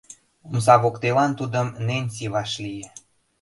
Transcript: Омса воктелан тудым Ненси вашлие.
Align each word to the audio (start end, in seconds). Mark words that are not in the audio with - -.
Омса 0.49 0.75
воктелан 0.83 1.31
тудым 1.39 1.67
Ненси 1.87 2.25
вашлие. 2.33 2.87